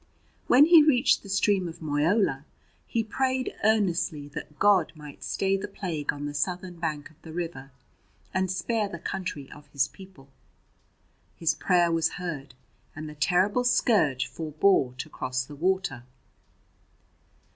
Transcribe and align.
When 0.47 0.65
he 0.65 0.81
reached 0.81 1.21
the 1.21 1.29
stream 1.29 1.67
of 1.67 1.79
Moyola 1.79 2.43
he 2.87 3.03
prayed 3.03 3.53
earnestly 3.63 4.27
that 4.29 4.57
God 4.57 4.91
might 4.95 5.23
stay 5.23 5.55
the 5.55 5.67
plague 5.67 6.11
on 6.11 6.25
the 6.25 6.33
southern 6.33 6.79
bank 6.79 7.11
of 7.11 7.21
the 7.21 7.31
river, 7.31 7.69
and 8.33 8.49
spare 8.49 8.89
the 8.89 8.97
country 8.97 9.47
of 9.51 9.67
his 9.67 9.87
people. 9.87 10.27
His 11.35 11.53
prayer 11.53 11.91
was 11.91 12.13
heard, 12.13 12.55
and 12.95 13.07
the 13.07 13.13
terrible 13.13 13.63
scourge 13.63 14.25
forbore 14.25 14.95
to 14.97 15.07
cross 15.07 15.45
the 15.45 15.53
water. 15.55 16.01